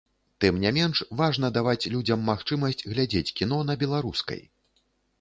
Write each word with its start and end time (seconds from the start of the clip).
Тым 0.45 0.55
не 0.63 0.71
менш, 0.77 1.01
важна 1.19 1.51
даваць 1.59 1.89
людзям 1.97 2.25
магчымасць 2.33 2.83
глядзець 2.97 3.35
кіно 3.41 3.63
на 3.73 3.81
беларускай. 3.85 4.47